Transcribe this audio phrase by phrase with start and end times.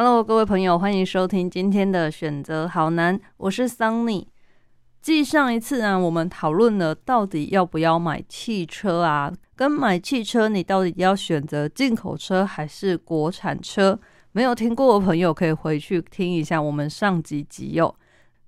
[0.00, 4.28] Hello，各位朋友，欢迎收听今天的选择好难，我是 Sunny。
[5.02, 13.98] 继上一次啊，我们讨论了到底要不要买汽车啊，跟买汽车你到底要选择进口车还是国产车？
[14.30, 17.92] 没有听过的朋友可以回去听一下我们上几集哦。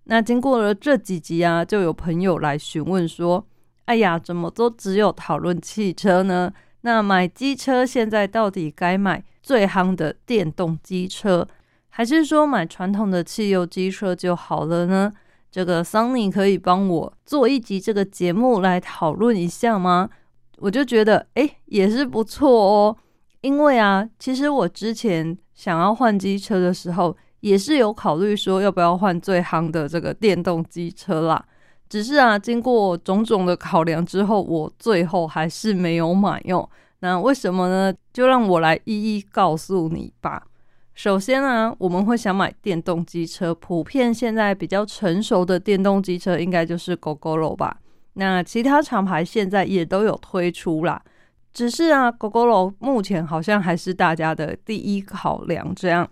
[0.04, 3.44] 那经过了这几集啊，就有朋友来询问说
[3.86, 6.52] ：“哎呀，怎么都只有讨论汽车呢？
[6.82, 11.48] 那买机车现在到底该买？”最夯的电动机车，
[11.88, 15.10] 还是说买传统的汽油机车就好了呢？
[15.50, 20.10] 这个桑尼可以帮我做一集这个节目来讨论一下吗？
[20.58, 22.96] 我就觉得，哎，也是不错哦。
[23.40, 31.42] 因为啊，其实我之前想要换机车的时候，也是有考虑说要不要换最夯的这个电动机车啦。
[31.90, 36.66] 只是啊，经过种种的考量之后，我最后还是没有买用。
[37.00, 37.92] 那为什么呢？
[38.12, 40.42] 就让我来一一告诉你吧。
[40.94, 47.78] 首先呢，我们会想买电动机车，普遍现在比较成熟的电动机车应该就是 GoGoRo 吧。
[48.12, 51.02] 那其他厂牌现在也都有推出啦，
[51.52, 55.74] 只是啊，GoGoRo 目前好像还是大家的第一考量。
[55.74, 56.08] 这样，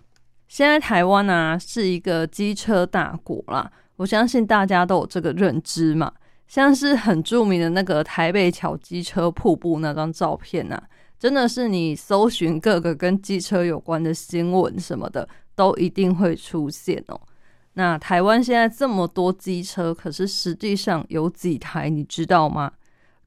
[0.47, 6.11] 现在台湾呢是一个机车大国啦，我相信大家都有这个认知嘛。
[6.47, 10.81] 像是很著名的那个台北桥机车瀑布那张照片呐，
[11.19, 17.21] 真的是你搜寻各个跟机车有关的新闻什么的，都一定会出现哦。
[17.73, 22.71] 那台湾现在这么多机车，可是实际上有几台，你知道吗？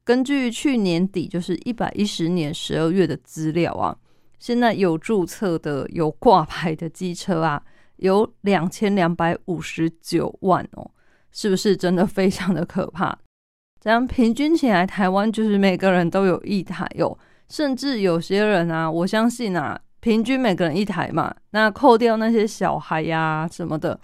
[0.03, 3.95] 根据去年底就是一百一十年十二月的资料啊，
[4.37, 7.63] 现在有注册的、有挂牌的机车啊，
[7.97, 10.91] 有两千两百五十九万哦。
[11.35, 13.17] 是不是真的非常的可怕？
[13.81, 17.17] 这样平均起来，台湾就是每个人都有一台哟，
[17.49, 21.33] 甚至有些人啊，我相信啊，平均每个人一台嘛。
[21.49, 23.99] 那扣掉那些小孩呀什么的，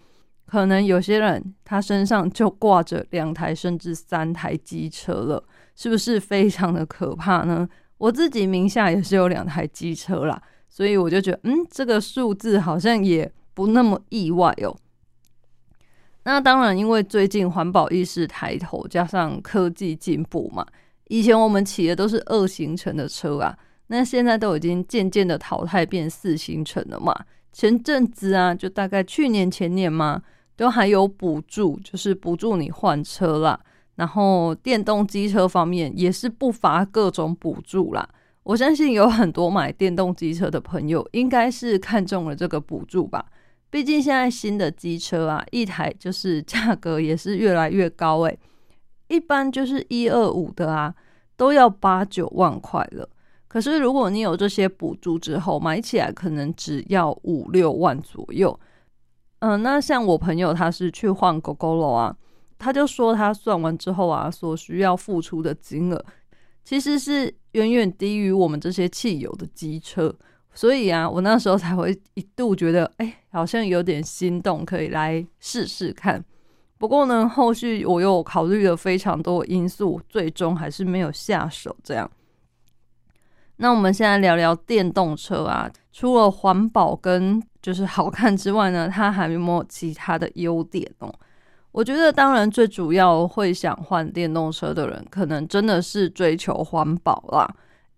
[0.47, 5.43] 可能有些人他身上就挂着两台甚至三台机车了，
[5.75, 7.69] 是不是非常的可怕呢？
[7.99, 14.75] 我自己名下也是有两台机车啦，所以我就觉得，嗯，这个数字好像也不那么意外哦。
[16.23, 20.65] 那当然，因为最近环保意识抬头，加上科技进步嘛，
[21.07, 27.15] 以前我们骑的都是二行程的车啊，那现在都已经渐渐的淘汰变四行程了嘛。
[27.51, 30.21] 前阵子啊，就大概去年前年嘛，
[30.55, 33.59] 都还有补助，就是补助你换车啦。
[33.95, 38.07] 然后电动机车方面也是不乏各种补助啦。
[38.43, 43.25] 我相信有很多买电动机车的朋友，应该是看中了这个补助吧。
[43.71, 48.39] 毕竟现在新的机车啊，一台就是价格也是越来越高诶，
[49.07, 50.93] 一般就是一二五的啊，
[51.37, 53.07] 都要八九万块了。
[53.47, 58.59] 可是如果你有这些补助之后，买起来可能只要五六万左右。
[59.39, 62.15] 嗯，那像我朋友他是去换 GoGoRo 啊，
[62.57, 66.05] 他就说他算完之后啊，所需要付出的金额
[66.63, 70.15] 其实是远远低于我们这些汽油的机车。
[70.53, 76.23] 所以啊，我那时候才会一度觉得，哎，好像有点心动，可以来试试看。
[76.77, 81.75] 不过呢，后续我又考虑了非常多因素，最终还是没有下手。
[81.83, 82.09] 这样，
[83.57, 91.13] 那我们现在聊聊电动车啊，除了环保跟就是好看之外呢， 它还有没有其他的优点哦？
[91.71, 97.47] 我觉得，当然最主要会想换电动车的人，可能真的是追求环保啦。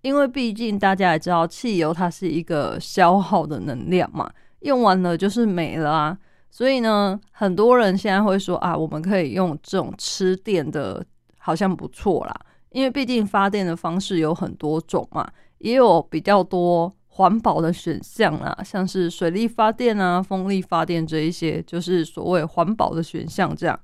[0.02, 4.28] 因为毕竟大家也知道，汽油它是一个消耗的能量嘛，
[4.62, 6.18] 用完了就是没了啊。
[6.50, 11.06] 所以呢，很多人现在会说啊，我们可以用这种吃电的，
[11.38, 12.36] 好像不错啦。
[12.72, 15.30] 因为毕竟发电的方式有很多种嘛，
[15.60, 23.80] 也有比较多环保的选项啊，像是水力发电啊、风力发电这一些，就是所谓环保的选项这样。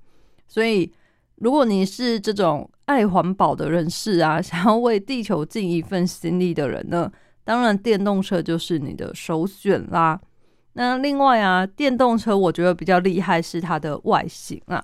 [0.48, 0.92] 所以。
[1.38, 7.12] 如果你是这种爱环保的人士啊， 想要为地球尽一份心力的人呢，
[7.44, 10.20] 当然电动车就是你的首选啦。
[10.74, 14.84] 那另外啊，电动车我觉得比较厉害是它的外形啊，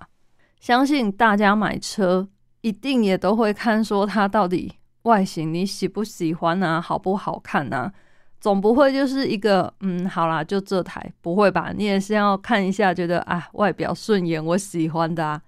[0.60, 2.28] 相信大家买车
[2.62, 4.74] 一定也都会看说它到底
[5.04, 7.92] 外形你喜不喜欢啊，好不好看啊，
[8.40, 11.72] 总不会就是一个嗯，好啦，就这台，不会吧？
[11.76, 15.42] 你也是要看一下，觉得啊外表顺眼，我喜欢的啊。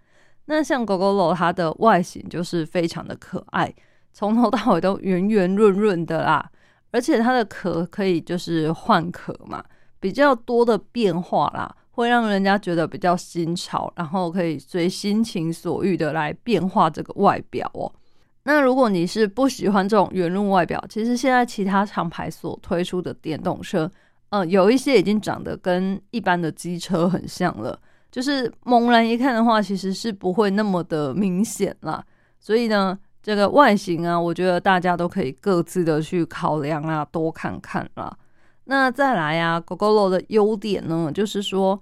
[0.46, 3.74] 那像狗狗楼，它的外形就是非常的可爱，
[4.14, 6.50] 从头到尾都圆圆润润的啦，
[6.92, 9.64] 而且它的壳可以就是换壳嘛，
[10.00, 17.92] 比较多的变化啦，会让人家觉得比较新潮，然后可以随心情所欲的来变化这个外表哦。
[18.44, 23.92] 那如果你是不喜欢这种圆润外表，其实现在其他厂牌所推出的电动车，
[24.30, 27.80] 嗯，有一些已经长得跟一般的机车很像了，
[28.16, 32.02] 就是猛然一看的话，其实是不会那么的明显啦。
[32.40, 38.18] 所以呢，这个外形啊，我觉得大家都可以各自的去考量啊，多看看啦。
[38.64, 41.78] 那再来啊，GoGoLo 的优点呢，就是说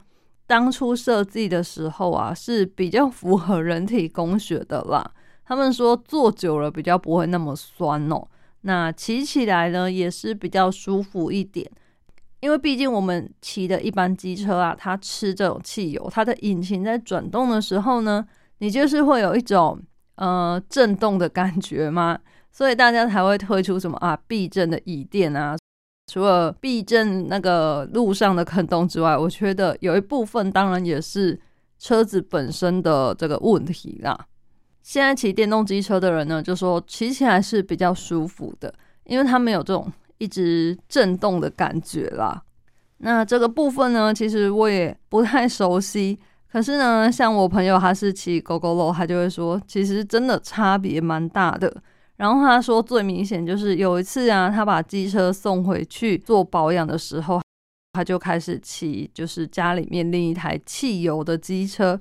[0.48, 5.08] 当初设计的时候啊，是比较符合人体工学的啦。
[5.46, 8.28] 他们说坐久了比较不会那么酸哦，
[8.62, 11.70] 那骑起来呢也是比较舒服一点。
[12.44, 18.26] 因为毕竟我们骑的一般机车啊，它吃这种汽油，它的引擎在转动的时候呢，
[18.58, 19.80] 你就是会有一种。
[20.16, 22.20] 呃，震动的感觉嘛？
[22.52, 25.58] 所以大家才会推出什么啊避震的椅垫啊。
[26.06, 31.42] 除了避震那个路上的坑洞之外，我觉得有一部分当然也是
[31.80, 34.16] 车子本身的这个问题啦。
[34.84, 38.72] 现在骑电动机车的人呢，就说骑起来是比较舒服的，
[39.06, 39.92] 因为它没有这种
[40.24, 42.42] 一直震动的感觉啦。
[43.00, 46.18] 那这个部分呢，其实我也不太熟悉。
[46.50, 51.84] 可是呢， 像我朋友他是骑 GoGoRo，他就会说，其实真的差别蛮大的。
[52.16, 57.42] 然后他说最明显就是有一次啊，他把机车送回去做保养的时候，
[57.92, 62.00] 他就开始骑就是家里面另一台汽油的机车。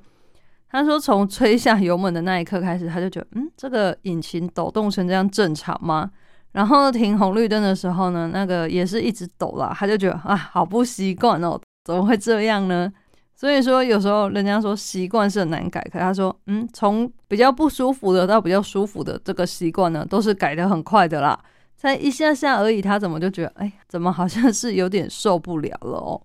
[0.68, 6.10] 他说从吹下油门的那一刻开始，他就觉得嗯，这个引擎抖动成这样正常吗？
[6.52, 12.92] 然后停红绿灯的时候呢，那个也是一直抖啦，他就觉得啊，好不习惯哦，怎么会这样呢？
[13.34, 21.36] 所以说，有时候人家说习惯是很难改，可他说，嗯，从比较不舒服的到比较舒服的这个习惯呢，都是改的很快的啦。
[21.74, 26.22] 才一下下而已，他怎么就觉得，哎，怎么好像是有点受不了了哦？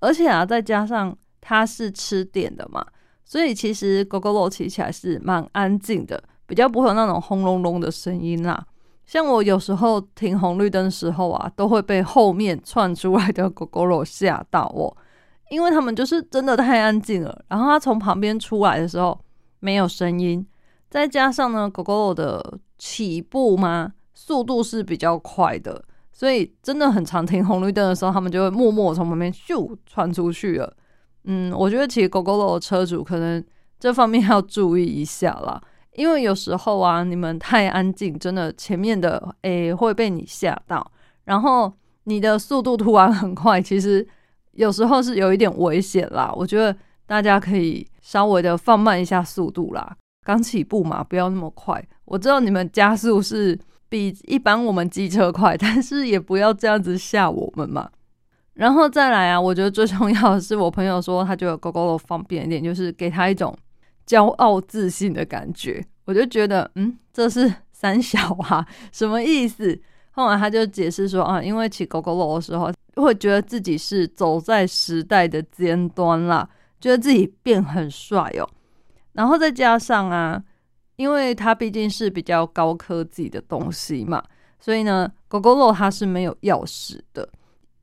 [0.00, 2.86] 而且啊，再加上他是吃电的嘛，
[3.24, 8.64] 所以其实 GoGoRo 骑起来是蛮安静的，比较不会有那种轰隆隆的声音啦。
[9.06, 14.94] 像我有时候停红绿灯时候啊，都会被后面窜出来的狗狗罗吓到哦。
[15.48, 19.16] 因为他们就是真的太安静了，然后他从旁边出来的时候
[19.60, 20.44] 没有声音，
[20.90, 30.76] 再加上呢，狗狗的起步嘛速度是比较快的，所以真的很常停红绿灯的时候，他们就会默默从旁边咻窜出去了。
[31.22, 33.44] 嗯，我觉得其实狗狗的车主可能
[33.78, 35.62] 这方面要注意一下啦，
[35.96, 40.90] 因为有时候啊，你们太安静，真的前面的诶会被你吓到，
[41.24, 41.72] 然后
[42.04, 44.06] 你的速度突然很快，其实。
[44.56, 49.94] 有时候是有一点危险啦，我觉得大家可以稍微的放慢一下速度啦。
[50.24, 51.86] 刚起步嘛，不要那么快。
[52.06, 53.58] 我知道你们加速是
[53.90, 57.90] 比一般我们机车快，但是也不要这样子吓我们嘛。
[58.54, 63.54] 然后再来啊，我觉得最重要的是，我朋友说他觉得 GoGo 方便一点，就是给他一种
[64.06, 65.84] 骄傲自信的感觉。
[66.04, 69.78] 我就觉得，嗯，这是三小啊， 什么意思？
[70.12, 72.72] 后来他就解释说啊，因为骑 GoGo 的时候。
[72.96, 76.48] 会觉得自己是走在时代的尖端啦，
[76.80, 78.48] 觉得自己变很帅哦。
[79.12, 80.42] 然后再加上啊，
[80.96, 84.24] 因为它毕竟是比较高科技的东西嘛，
[84.58, 87.28] 所以呢，GoGoRo 它是没有钥匙的，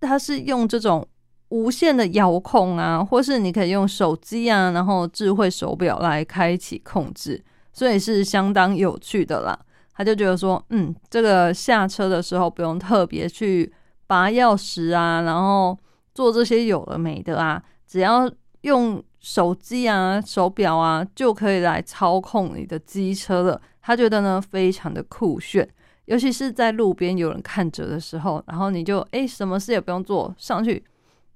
[0.02, 1.08] 它是用这种
[1.54, 7.40] 无线的遥控啊，或是你可以用手机啊，然后智慧手表来开启控制，
[7.72, 9.58] 所以是相当有趣的啦。
[9.94, 13.72] 他就觉得说，嗯，这个下车的时候不用特别去。
[14.06, 15.76] 拔钥匙啊，然后
[16.14, 18.30] 做这些有的没的啊，只要
[18.62, 23.60] 用手机啊、手表啊，就可以来操控你的机车了。
[23.82, 25.68] 他觉得呢，非常的酷炫，
[26.06, 30.84] 尤其是在路边有人看着的时候，然后你就哎，什么事也不用做，上去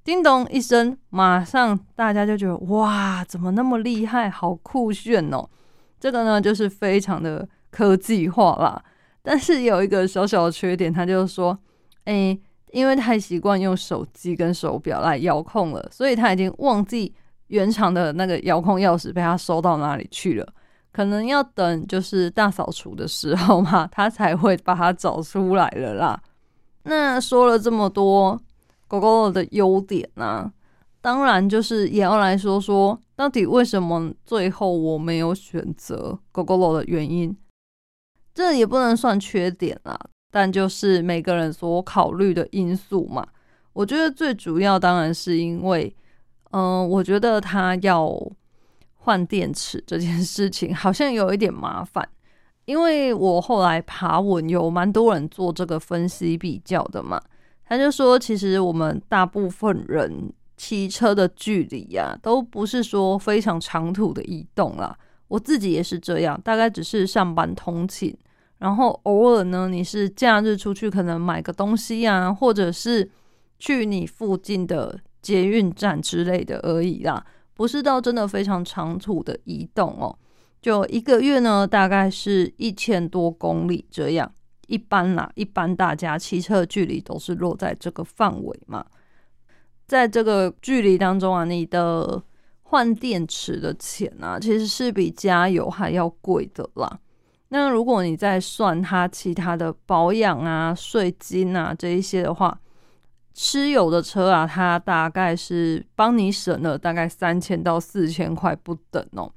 [0.08, 5.46] 叮咚一声，马上大家就觉得哇，怎么那么厉害，好酷炫哦！
[6.00, 8.82] 这个呢，就是非常的科技化啦。
[9.22, 11.60] 但是有一个小小的缺点，他就是说，
[12.06, 12.40] 哎。
[12.74, 17.12] 因为太习惯用手机跟手表来遥控了，所以他已经忘记
[17.48, 20.46] 原厂的那个遥控钥匙被他收到哪里去了。
[20.92, 26.22] 可能要等就是大扫除的时候嘛，他才会把它找出来了啦。
[26.84, 28.38] 那说了这么多
[28.88, 30.52] 狗狗的优点呢，
[31.02, 37.36] 当然就是也要来说说到底为什么最后我没有选择狗狗的原因。
[38.34, 40.00] 这也不能算缺点啦。
[40.30, 43.26] 但就是每个人所考虑的因素嘛，
[43.74, 45.96] 我觉得最主要当然是因为，
[46.52, 48.14] 嗯，我觉得他要
[48.94, 52.08] 换电池这件事情 好像有一点麻烦，
[52.66, 57.20] 因为我后来爬文有蛮多人做这个分析比较的嘛，
[57.68, 64.98] 他就说其实我们大部分人骑车的距离呀，都不是说非常长途的移动啦，
[65.28, 68.16] 我自己也是这样，大概只是上班通勤。
[68.60, 73.08] 然后偶尔呢，你是假日出去可能买个东西啊，或者是
[73.60, 80.18] 去你附近的捷运站之类的而已啦，不是到真的非常长途的移动哦。
[80.60, 84.32] 就一个月呢，大概是一千多公里这样。
[84.68, 88.86] 一般啦，一般大家骑车距离都是落在这个范围嘛。
[89.86, 92.22] 在这个距离当中啊，你的
[92.64, 97.00] 换电池的钱啊，其实是比加油还要贵的啦。
[97.50, 102.60] 那如果你再算它其他的保养啊、税金啊这一些的话，
[103.34, 109.32] 吃油的车啊，它大概是帮你省了大概三千到四千块不等哦。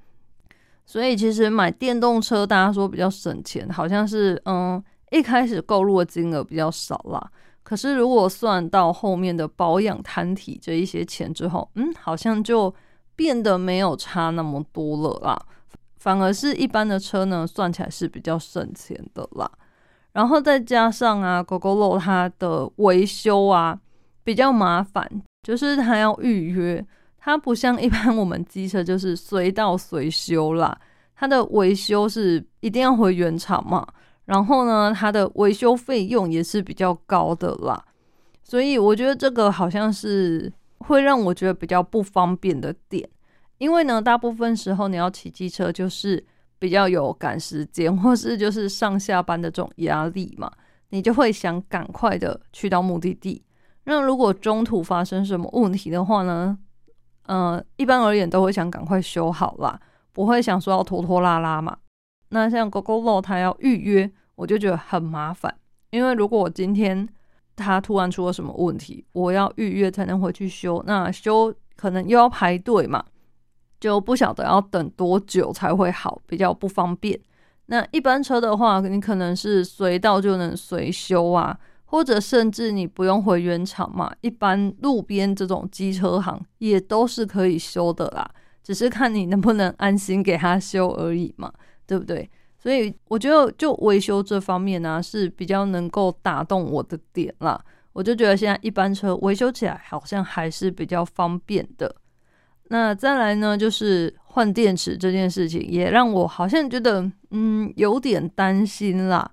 [0.85, 7.31] 所以其实买电动车，大家说比较省钱，好像是嗯一开始购入的金额比较少啦。
[7.63, 12.75] 可是如果算到后面的保养摊体这一些钱之后，嗯，好像就
[13.15, 15.39] 变得没有差那么多了啦。
[15.99, 19.49] 反而是一般的车呢，算起来是比较省钱的啦。
[20.13, 23.79] 然后再加上啊，GoGoLo 它的维修啊
[24.25, 25.09] 比较麻烦，
[25.43, 26.85] 就是它要预约，
[27.19, 30.77] 它不像一般我们机车就是随到随修啦。
[31.15, 33.87] 它的维修是一定要回原厂嘛，
[34.31, 37.85] 然后呢，它的维修费用也是比较高的啦。
[38.45, 43.09] 所以我觉得这个好像是会让我觉得比较不方便的点。
[43.59, 46.25] 因为呢，大部分时候你要骑机车，就是
[46.61, 50.49] 比较有赶时间，或是就是上下班的这种压力嘛，
[50.91, 53.43] 你就会想赶快的去到目的地。
[53.83, 56.57] 那如果中途发生什么问题的话呢，
[57.27, 59.81] 呃，一般而言都会想赶快修好啦，
[60.13, 61.77] 不会想说要拖拖拉拉嘛。
[62.31, 65.55] 那像 GoGoLo 它要预约，我就觉得很麻烦，
[65.91, 67.09] 因为如果我今天
[67.55, 73.05] 它突然出了什么问题，我要预约才能回去修，那修可能又要排队嘛。
[73.79, 77.19] 就不晓得要等多久才会好，比较不方便。
[77.65, 84.13] 那一般车的话，你可能是随到就能随修啊，或者甚至你不用回原厂嘛。
[84.21, 88.31] 一般路边这种机车行也都是可以修的啦，
[88.63, 91.51] 只是看你能不能安心给他修而已嘛，
[91.91, 92.31] 对不对？
[92.57, 97.61] 所以我觉得就维修这方面呢，是比较能够打动我的点啦。
[97.93, 101.93] 我就觉得现在一般车维修起来好像还是比较方便的。
[102.69, 109.29] 那再来呢，就是换电池这件事情，也让我好像觉得，嗯，有点担心啦。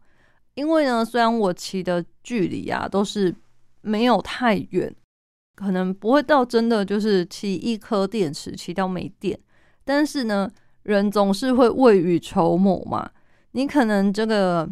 [0.56, 3.32] 因为呢，虽然我骑的距离啊都是
[3.82, 4.92] 没有太远，
[5.56, 9.38] 可能不会到真的就是骑一颗电池骑到没电，
[9.86, 10.50] 但是呢，
[10.88, 13.10] 人总是会未雨绸缪嘛。
[13.52, 14.68] 你可能这个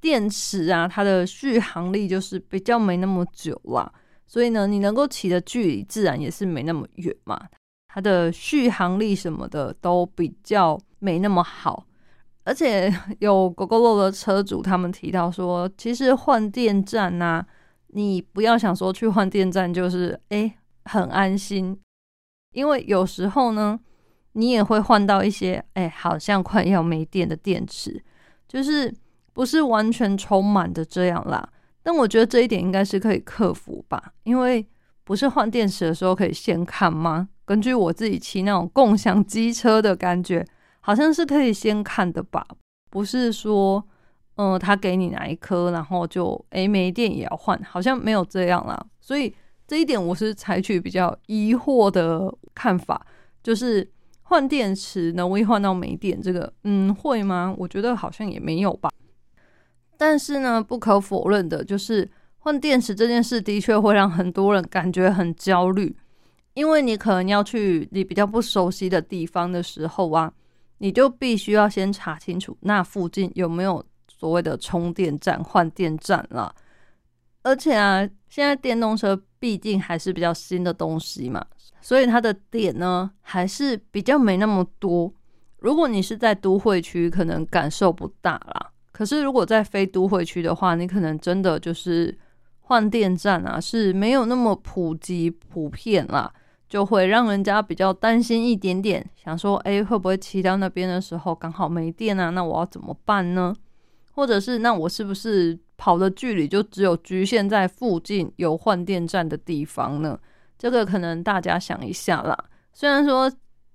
[0.00, 3.92] 电池啊，它的续航力就是比较没那么久啦，
[4.26, 7.40] 所以呢，你能够骑的距离自然也是没那么远嘛。
[7.88, 11.86] 它的续航力什么的都比较没那么好，
[12.44, 17.44] 而且有狗狗肉的车主他们提到说，其实换电站呐，
[17.88, 20.54] 你不要想说去换电站就是诶
[20.84, 21.78] 很安心，
[22.54, 23.78] 因为有时候呢，
[24.32, 28.02] 你也会换到一些诶好像快要没电的电池，
[28.48, 28.92] 就是
[29.32, 31.48] 不是完全充满的这样啦。
[31.82, 34.66] 但我觉得这一点应该是可以克服吧，因为
[35.04, 37.28] 不是换电池的时候可以先看吗？
[37.44, 40.46] 根据我自己骑那种共享机车的感觉，
[40.80, 42.46] 好像是可以先看的吧？
[42.88, 43.82] 不是说，
[44.36, 48.80] 嗯，他给你哪一颗，然后就诶没电也要换，好像没有这样啦。
[49.00, 49.34] 所以
[49.66, 53.04] 这一点我是采取比较疑惑的看法，
[53.42, 53.90] 就是
[54.22, 57.54] 换电池能会换到没电这个，嗯，会吗？
[57.58, 58.90] 我觉得好像也没有吧。
[59.96, 65.94] 但是呢，不可否认的就是换电池这件事的确会让很多人感觉很焦虑。
[66.54, 70.32] 因为你可能要去你比较不熟悉的地方的时候啊，
[70.78, 76.54] 你就必须要先查清楚那附近有没有所谓的充电站、换电站了。
[77.42, 81.44] 而且啊，现在电动车毕竟还是比较新的东西嘛，
[81.80, 85.12] 所以它的点呢还是比较没那么多。
[85.58, 88.70] 如果你是在都会区，可能感受不大啦。
[88.92, 92.16] 可是如果在非都会区的话，你可能真的就是
[92.60, 96.32] 换电站啊是没有那么普及普遍啦。
[96.68, 102.30] 就会让人家比较担心一点点，想说，哎，会不会骑到那边的时候刚好没电啊？
[102.30, 103.54] 那我要怎么办呢？
[104.12, 110.16] 或者是，那我是不是跑的距离就只有局限在附近有换电站的地方呢？
[110.56, 112.38] 这个可能大家想一下啦。
[112.72, 113.28] 虽然说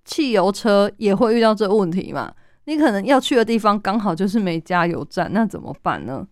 [0.05, 2.33] 汽油车也会遇到这问题嘛，
[2.63, 6.25] 你可能要去的地方刚好就是没加油站，那怎么办呢？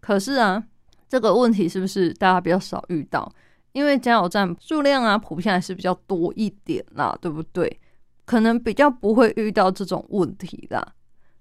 [0.00, 0.62] 可是啊，
[1.08, 3.26] 这个问题是不是大家比较少遇到？
[3.72, 7.80] 因为加油站数量啊，普遍还是比较多一点啦，对不对？
[8.26, 10.86] 可能比较不会遇到这种问题啦。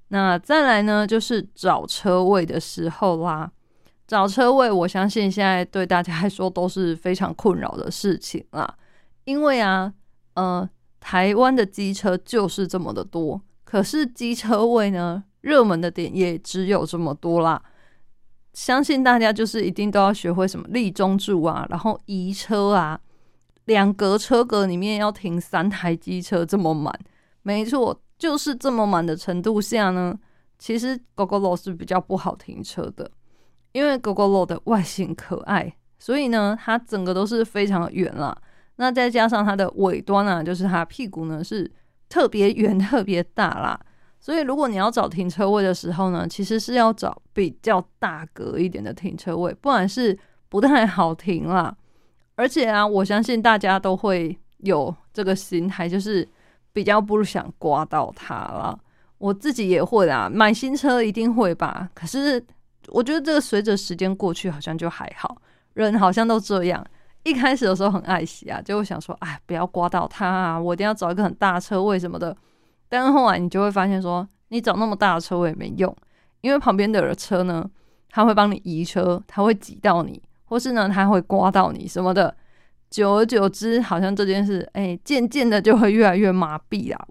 [0.08, 3.52] 那再来呢，就是找车位的时候啦。
[4.12, 8.76] 找车位，我相信现在对大家来说都是非常困扰的事情啦。
[9.24, 9.94] 因为啊，
[10.34, 17.64] 呃，台湾的机车就是这么的多，可是机车位呢，热门的点也只有这么多啦。
[18.52, 23.00] 相信大家就是一定都要学会什么立中柱啊，然后移车啊，
[23.64, 26.94] 两格车格里面要停三台机车这么满，
[27.44, 30.20] 没错，就是这么满的程度下呢，
[30.60, 33.10] 其实狗狗楼是比较不好停车的。
[33.74, 38.36] 因为狗狗肉的外形可爱，所以呢，它整个都是非常圆啦。
[38.76, 41.70] 那再加上它的尾端啊，就是它屁股呢是
[42.10, 43.80] 特别圆、特别大啦。
[44.20, 50.18] 所以如果你要找停车位的时候呢，其实是要找比较大格一点的停车位，不然是
[50.50, 51.76] 不太好停啦。
[52.36, 56.28] 而且啊，我相信大家都会有这个心态，就是
[56.74, 58.78] 比较不想刮到它啦。
[59.18, 61.90] 我自己也会啊，买新车一定会吧。
[61.94, 62.44] 可是。
[62.88, 65.42] 我觉得这个随着时间过去，好像就还好。
[65.74, 66.86] 人好像都这样，
[67.24, 72.36] 一开始的时候很爱惜啊，就会想说，哎，不要刮到它啊，我一定要找一个很大车位什么的。
[72.90, 75.96] 但是后来你就会发现，说你找那么大的车位也没用，
[76.42, 77.70] 因为旁边的车呢，
[78.10, 82.36] 他会帮你移车，他会挤到你，或是呢，他会刮到你什么的。
[82.90, 87.08] 久而久之，好像这件事，哎，渐渐的就会越来越麻痹啦。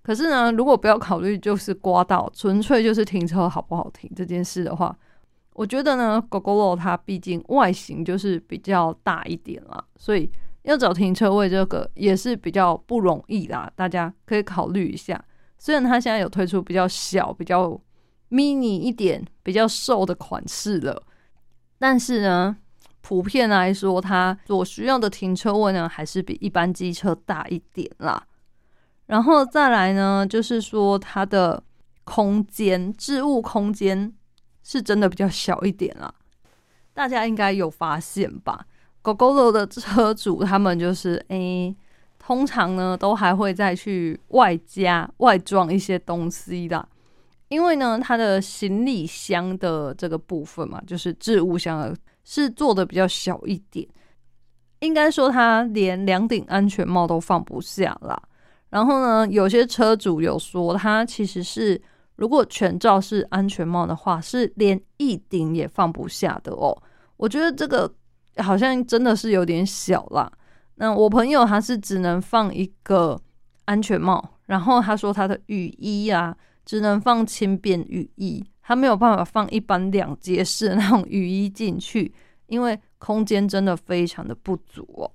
[0.00, 4.96] 可是呢，如果不要考虑就是刮到，纯粹就是停车好不好停这件事的话。
[5.58, 10.30] 我觉得呢，狗狗肉它毕竟外形就是比较大一点啦，所以
[10.64, 13.72] 要找停车位这个也是比较不容易啦。
[13.74, 15.18] 大家可以考虑一下。
[15.58, 17.70] 虽然它现在有推出比较小、比较
[18.28, 21.02] mini 一点、比较瘦的款式了，
[21.78, 22.54] 但是呢，
[23.00, 28.22] 普遍来说，它所需要的停车位呢，还是比一般机车大一点啦。
[29.06, 31.62] 然后再来呢，就是说它的
[32.04, 34.12] 空间、置物空间。
[34.68, 36.12] 是真的比较小一点啦，
[36.92, 38.66] 大家应该有发现吧？
[39.00, 41.72] 狗狗楼的车主他们就是诶，
[42.18, 46.88] 通常呢都还会再去外加外装一些东西的，
[47.46, 53.86] 因为呢它的行李箱的这个部分嘛，就是置物箱是做的比较小一点，
[54.80, 58.20] 应该说它连两顶安全帽都放不下啦。
[58.70, 61.80] 然后呢，有些车主有说它其实是。
[62.16, 66.76] 如果全罩是安全帽的话，是连一顶也放不下的哦。
[67.16, 67.90] 我觉得这个
[68.38, 70.30] 好像真的是有点小啦。
[70.76, 73.20] 那我朋友他是只能放一个
[73.64, 82.14] 安全帽，然后他说他的雨衣啊，只能放轻便雨衣，他没有办法放一般两节式的那种雨衣进去，
[82.46, 85.10] 因为空间真的非常的不足哦。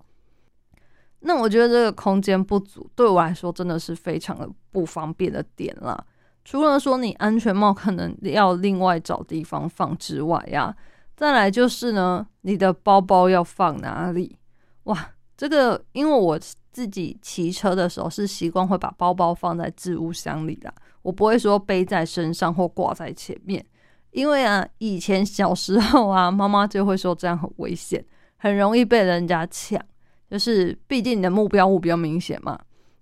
[1.19, 6.03] 那我觉得这个空间不足对我来说真的是非常的不方便的点啦。
[6.43, 10.75] 除了说你安全帽可能要另外找地方放之外呀，
[11.15, 14.37] 再来就是呢，你的包包要放哪里？
[14.83, 16.39] 哇，这个因为我
[16.71, 20.73] 自己骑车的时候是习惯会把包包放在置物箱里的，
[21.03, 23.63] 我不会说背在身上或挂在前面，
[24.11, 28.03] 因为啊，以前小时候啊，妈妈就会说这样很危险，
[28.37, 29.79] 很容易被人家抢，
[30.29, 32.59] 就是毕竟你的目标物比较明显嘛。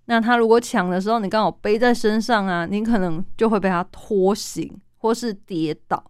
[0.10, 6.04] 那他如果抢的时候，你刚好背在身上啊，你可能就会被他拖行或是跌倒。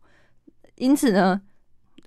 [0.75, 1.41] 因此呢，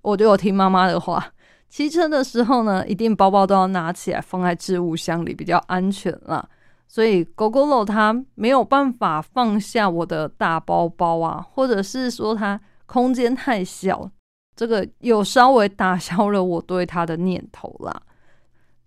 [0.00, 1.22] 我就有听妈妈的话，
[1.68, 6.42] 骑车的时候呢，一定包包都要拿起来放在置物箱里比较安全啦。
[6.88, 14.11] 所以狗狗肉它没有办法放下我的大包包啊，或者是说它空间太小，
[14.57, 18.02] 这个有稍微打消了我对它的念头啦。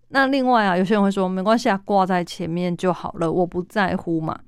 [0.08, 4.38] 那另外啊，有些人会说没关系啊，挂在前面就好了，我不在乎嘛。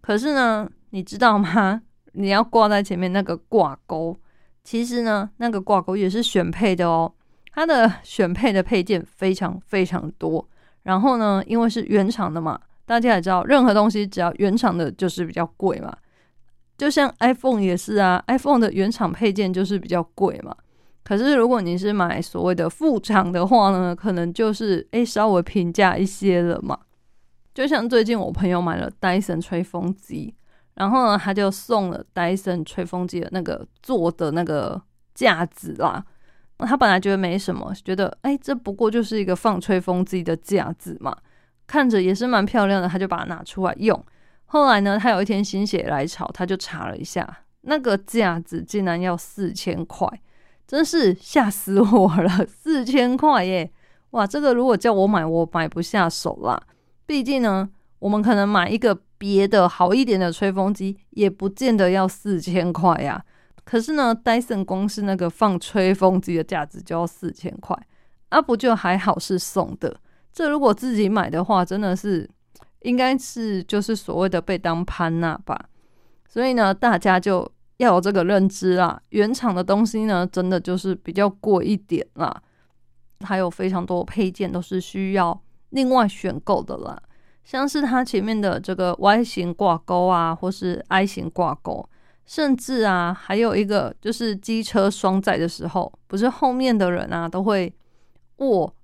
[0.00, 1.82] 可是呢，你知道吗？
[2.12, 4.18] 你要挂在前面那个挂钩，
[4.62, 7.12] 其实呢，那个挂钩也是选配的哦。
[7.52, 10.46] 它的 选配的配件非常非常多。
[10.82, 15.96] 然后呢，因为是原厂的嘛，大家也知道，任何东西只要原厂的，就是比较贵嘛。
[16.78, 20.54] 就像 iPhone 也是啊，iPhone 的原厂配件就是比较贵嘛。
[21.06, 26.76] 可是，如果你是买所谓的副厂的话呢，可能就是诶稍微平价一些了嘛。
[27.54, 30.34] 就像最近我朋友买了戴森吹风机，
[30.74, 34.82] 然后呢，他就送了戴森吹风机的那个做的那个
[35.14, 36.04] 架子啦。
[36.58, 41.16] 他本来觉得没什么，觉得哎，这不过就是一个放吹风机的架子嘛，
[41.68, 44.04] 看着也是蛮漂亮的，他就把它拿出来用。
[44.46, 50.08] 后来呢，他有一天心血来潮，他就查了一下，那个架子竟然要四千块。
[50.66, 53.70] 真是吓死我了， 四千块耶！
[54.10, 56.60] 哇，这个如果叫我买，我买不下手啦。
[57.06, 63.22] 毕竟呢，我们可能买一个别的好一点的吹风机，也不见得要四千块呀。
[63.64, 67.76] 可是呢，Dyson 光是那个放吹风机的价值就要四千块，
[68.30, 70.00] 啊，不就还好是送的？
[70.32, 72.28] 这如果自己买的话，真的是
[72.82, 75.68] 应该是就是所谓的被当潘娜吧。
[76.28, 79.00] 所以呢，大家就要有这个认知啊。
[79.10, 82.42] 原厂的东西呢，真的就是比较贵一点啦，
[83.20, 87.00] 还有非常多配件都是需要另外选购的啦。
[87.44, 91.88] 像是它前面的这个 Y 型挂钩啊，或是 I 型挂钩，
[92.24, 97.72] 甚至啊，还有一个就是机车双载的时候，不是后面的人啊都会
[98.38, 98.74] 握，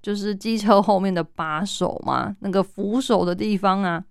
[0.00, 4.02] 就是机车后面的把手嘛，那个扶手的地方啊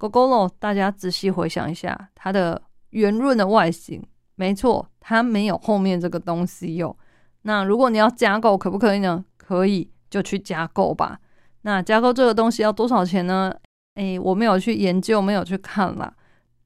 [0.00, 4.02] ，GoGoLo，大家仔细回想一下，它的圆润的外形，
[4.34, 6.96] 没错，它没有后面这个东西哟。
[7.42, 9.24] 那如果你要加购，可不可以呢？
[9.36, 11.18] 可以，就去加购吧。
[11.62, 13.54] 那加购这个东西要多少钱呢？
[13.94, 16.14] 诶，我没有去研究，没有去看啦。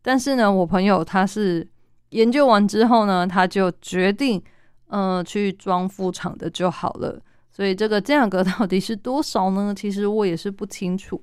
[0.03, 1.67] 但是呢，我朋友他是
[2.11, 4.43] 研究完之后呢，他就决定，
[4.89, 7.21] 嗯，去装副厂的就好了。
[7.51, 9.75] 所以这个价格到底是多少呢？
[9.75, 11.23] 其实我也是不清楚。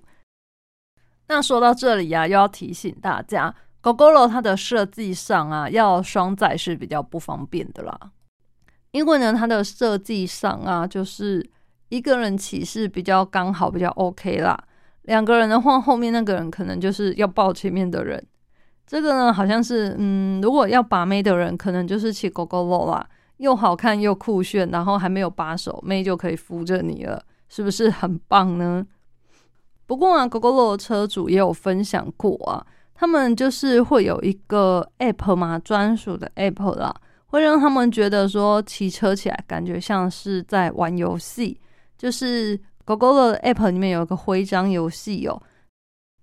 [1.28, 7.98] 那说到这里呀，又要提醒大家，GoGoLo 它的设计上啊，要双载是比较不方便的啦。
[8.92, 11.50] 因为呢，它的设计上啊，就是。
[11.90, 14.56] 一个人骑是比较刚好，比较 OK 啦。
[15.06, 18.24] 两个人的话，后面那个人可能就是要抱前面的人。
[18.86, 28.86] 这个呢，好像是嗯，如果要把妹的人，可能就是骑 GoGoLo 啦，又好看又酷炫，然后还没有把手，妹就可以扶着你了，是不是很棒呢？
[29.88, 32.64] 不过啊，GoGoLo 的车主也有分享过啊，
[33.00, 36.94] 他们就是会有一个 App 嘛，专属的 App 啦，
[37.28, 41.58] 会让他们觉得说骑车起来感觉像是在玩游戏。
[41.98, 45.42] 就是狗狗的 App 里面有一个徽章游戏哦，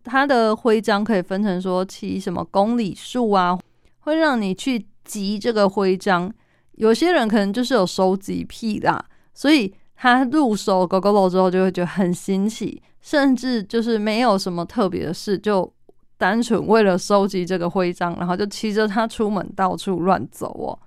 [0.04, 3.58] 它的徽章可以分成说骑什么公里数啊，
[4.00, 6.30] 会让你去集这个徽章。
[6.72, 15.72] 有些人可能就是有收集癖啦，所以他入手狗狗楼之后就会觉得很新奇，甚至就是没有什么特别的事，就
[16.18, 20.78] 单纯为了收集这个徽章，然后就骑着它出门到处乱走哦。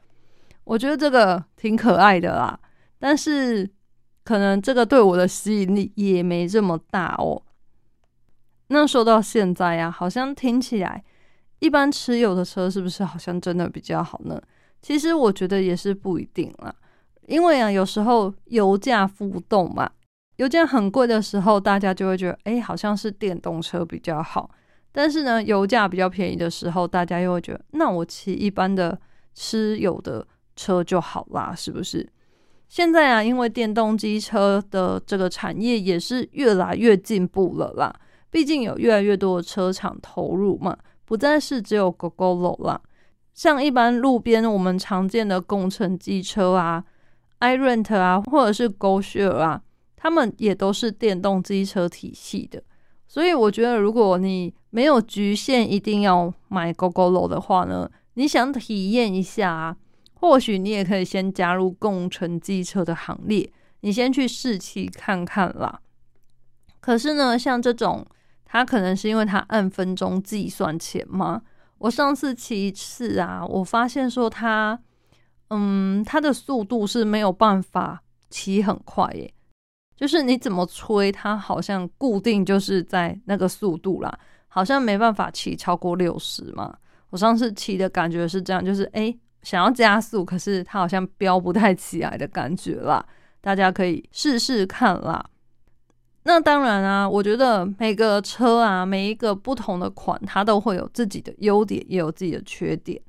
[0.64, 2.60] 我觉得这个挺可爱的啦，
[3.00, 3.70] 但是。
[4.22, 7.42] 可能这个对我的吸引力也没这么大哦。
[8.68, 11.04] 那说到现在呀，好像听起来
[11.58, 14.40] 一般持有的车是不是好像真的比较好呢？
[14.84, 16.72] 其实我觉得也是不一定啦，
[17.26, 19.90] 因为啊，有时候油价浮动嘛，
[20.36, 24.52] 油价很贵的时候，大家就会觉得哎，好像是电动车比较好。
[24.92, 29.00] 但是呢，油价比较便宜的时候，大家又会觉得那我骑一般的
[29.34, 32.08] 吃油的车就好啦，是不是？
[32.68, 37.94] 现在啊，因为电动机车的这个产业也是越来越进步了啦。
[38.30, 42.80] 毕竟有越来越多的车厂投入嘛，不再是只有 GoGoLo 啦。
[43.34, 46.84] 像一般路边我们常见的工程机车啊
[47.40, 49.62] ，iRent 啊，或者是 GoShare 啊，
[49.96, 52.62] 他们也都是电动机车体系的。
[53.10, 59.76] 所以我觉得，如果你没有局限一定要买 GoGoLo 的话呢，你想体验一下啊。
[60.14, 65.80] 或许你也可以先加入共乘机车的行列，你先去试骑看看啦。
[66.82, 68.06] 可是呢，像这种，
[68.44, 71.42] 它可能是因为它按分钟计算钱吗？
[71.78, 74.78] 我上次骑一次啊，我发现说它，
[75.48, 79.34] 嗯，它的速度是没有办法骑很快耶，
[80.00, 86.74] 就是你怎么吹，它好像固定就是在那个速度啦，好像没办法骑超过六十嘛。
[87.10, 89.20] 我上次骑的感觉是这样，就是诶。
[89.42, 93.04] 想要加速，可是它好像飙不太起来的感觉啦。
[93.40, 95.26] 大家可以试试看啦。
[96.24, 103.02] 那当然啊，我觉得每个车啊，每一个不同的款，它都会有自己的优点，也有自己的缺点。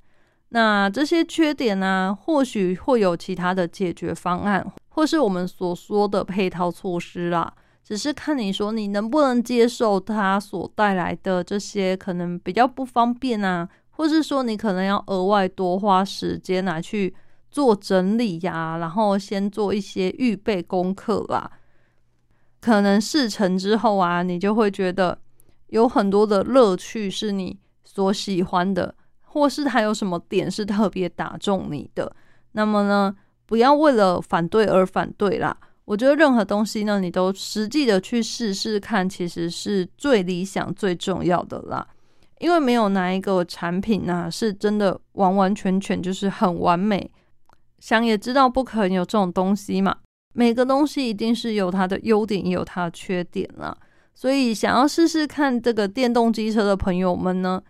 [0.50, 7.52] 那这些缺点呢，或许会有其他的解决方案，或是我们所说的配套措施啦。
[7.82, 13.68] 只是看你说你能不能接受它所带来的这些可能比较不方便啊。
[13.92, 17.14] 或是说你可能要额外多花时间来去
[17.50, 21.50] 做整理呀，然后先做一些预备功课啦。
[22.60, 25.18] 可能事成之后啊，你就会觉得
[25.66, 32.10] 有很多的乐趣是你所喜欢的，或是它有什么点是特别打中你的。
[32.52, 33.14] 那么呢，
[33.50, 35.56] 不要为了反对而反对啦。
[35.86, 41.84] 我觉得任何东西呢，你都实际的去试试看，其实是最理想、最重要的啦。
[42.38, 47.10] 因为没有哪一个产品呢是真的完完全全就是很完美，
[47.80, 49.96] 想也知道不可能有这种东西嘛。
[50.32, 53.76] 每个东西一定是有它的优点，也有它的缺点啦。
[54.14, 57.60] 所以想要试试看这个电动机车的朋友们呢，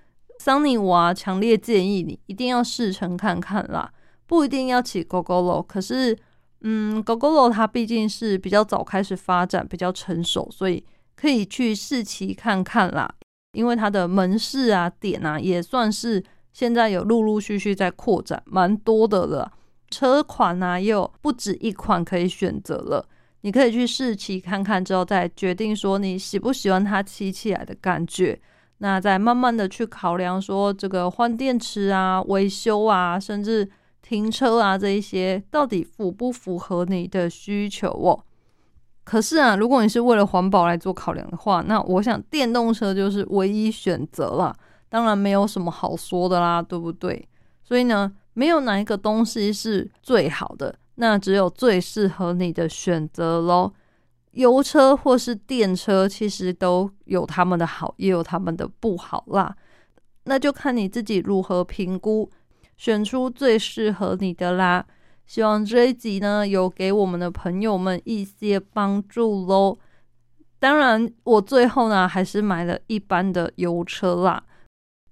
[0.40, 3.90] 桑尼，娃强烈建议你一定要试乘看看啦，
[4.30, 6.16] 不一定要骑 GoGoLo，可是，
[6.60, 10.84] 嗯，GoGoLo 它毕竟是比较早开始发展，比较成熟，所以
[11.16, 13.12] 可以去试骑看看啦。
[13.54, 19.50] 因为它的门市啊点啊也算是现在有陆陆续续在扩展，蛮多的了。
[19.90, 23.04] 车款啊也有不止一款可以选择了，
[23.40, 28.40] 你可以去试骑看看之后再决定说你喜不喜欢它骑起来的感觉。
[28.78, 33.68] 那再慢慢的去考量说这个换电池啊、维修啊，甚至
[34.02, 38.24] 停车啊这一些，到底符不符合你的需求哦？
[39.04, 44.54] 可是啊，如果你是为了环保来做考量的话，那我想电动车就是唯一选择了。
[44.88, 47.28] 当然没有什么好说的啦，对不对？
[47.62, 53.72] 所以呢，没有哪一个东西是最好的，那只有最适合你的选择喽。
[54.32, 59.56] 油车或是电车，其实都有他们的好，也有他们的不好啦。
[60.24, 62.30] 那就看你自己如何评估，
[62.80, 64.86] 选出最适合你的啦。
[65.26, 69.78] 希望这一集呢，有给我们的朋友们一些帮助喽。
[70.58, 74.42] 当然，我最后呢，还是买了一般的油车啦。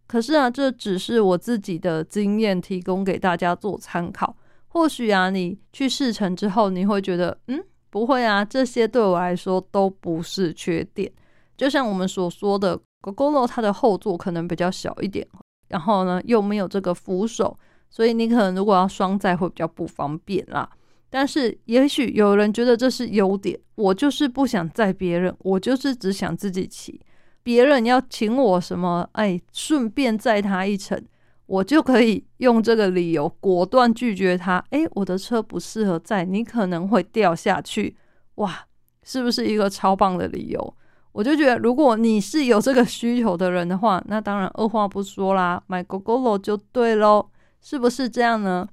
[0.06, 4.34] 可是啊，这只是我自己的经验，提供给大家做参考。
[4.68, 7.62] 或许啊，你去试乘之后，你会觉得，嗯。
[7.90, 11.10] 不会啊，这些对我来说都不是缺点。
[11.54, 15.26] 就像我们所说的，GoGo 它的后座可能比较小一点，
[15.68, 20.68] 然后呢又没有这个扶手，所以你可能如果要双载会比较不方便啦。
[21.10, 27.00] 但是也许有人觉得这是优点，我就是不想载别人，我就是只想自己骑，
[27.42, 31.02] 别人要请我什么，哎，顺便载他一程。
[31.46, 34.62] 我就可以用这个理由果断拒绝他。
[34.68, 37.96] 诶，我的车不适合载，你可能会掉下去。
[38.34, 38.66] 哇，
[39.02, 40.74] 是不是一个超棒的理由？
[41.18, 47.28] 我就觉得，如果你是有这个需求的人的话，那当然二话不说啦，买 GoGoLo 就对喽，
[47.60, 48.68] 是不是这样呢？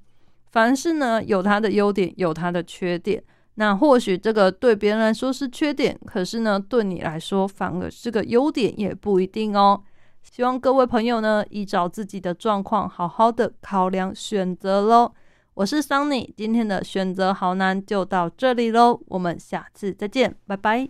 [0.52, 3.20] 凡事呢有它的优点，有它的缺点。
[3.56, 9.82] 那或许这个对别人来说是缺点，可是呢对你来说反而是个优点，也不一定哦。
[10.22, 15.10] 希望各位朋友呢，依照自己的状况，好好的考量选择喽。
[15.54, 20.88] 我是桑尼，今天的选择好难就到这里喽，我们下次再见，拜拜。